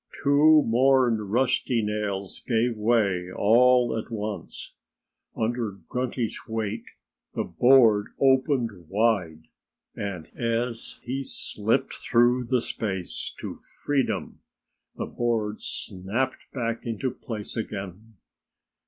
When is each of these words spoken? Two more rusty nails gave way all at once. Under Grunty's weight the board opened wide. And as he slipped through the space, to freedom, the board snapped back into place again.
Two 0.23 0.63
more 0.65 1.11
rusty 1.11 1.83
nails 1.83 2.39
gave 2.39 2.75
way 2.75 3.31
all 3.31 3.95
at 3.95 4.09
once. 4.09 4.73
Under 5.37 5.73
Grunty's 5.73 6.47
weight 6.47 6.89
the 7.35 7.43
board 7.43 8.07
opened 8.19 8.87
wide. 8.89 9.43
And 9.95 10.25
as 10.35 10.97
he 11.03 11.23
slipped 11.23 11.93
through 11.93 12.45
the 12.45 12.61
space, 12.61 13.31
to 13.41 13.53
freedom, 13.53 14.39
the 14.95 15.05
board 15.05 15.61
snapped 15.61 16.51
back 16.51 16.83
into 16.87 17.11
place 17.11 17.55
again. 17.55 18.15